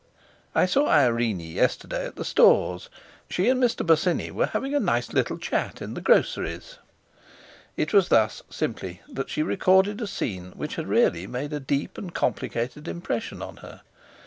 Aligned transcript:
"I 0.55 0.65
saw 0.65 0.87
Irene 0.87 1.39
yesterday 1.41 2.07
at 2.07 2.15
the 2.15 2.25
Stores; 2.25 2.89
she 3.29 3.47
and 3.49 3.61
Mr. 3.61 3.85
Bosinney 3.85 4.31
were 4.31 4.47
having 4.47 4.73
a 4.73 4.79
nice 4.79 5.13
little 5.13 5.37
chat 5.37 5.79
in 5.79 5.93
the 5.93 6.01
Groceries." 6.01 6.79
It 7.77 7.93
was 7.93 8.07
thus, 8.09 8.41
simply, 8.49 9.03
that 9.07 9.29
she 9.29 9.43
recorded 9.43 10.01
a 10.01 10.07
scene 10.07 10.53
which 10.55 10.73
had 10.73 10.87
really 10.87 11.27
made 11.27 11.53
a 11.53 11.59
deep 11.59 11.99
and 11.99 12.11
complicated 12.11 12.87
impression 12.87 13.43
on 13.43 13.57
her. 13.57 13.81